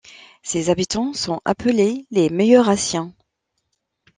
Ses 0.41 0.71
habitants 0.71 1.13
sont 1.13 1.41
appelés 1.45 2.07
les 2.09 2.31
Meillerassiens. 2.31 3.13